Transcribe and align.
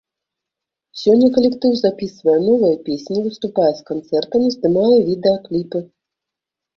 Сёння 1.01 1.25
калектыў 1.35 1.71
запісвае 1.81 2.37
новыя 2.47 2.79
песні, 2.87 3.17
выступае 3.25 3.67
з 3.81 3.85
канцэртамі, 3.91 4.47
здымае 4.57 4.97
відэакліпы. 5.11 5.83